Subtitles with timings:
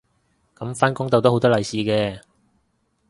[0.55, 2.23] 噉返工逗到好多利是嘅